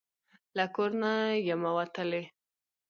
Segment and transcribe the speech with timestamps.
[0.57, 1.11] له کور نه
[1.47, 2.23] یمه وتلې